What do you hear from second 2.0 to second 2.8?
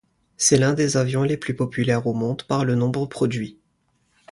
au monde par le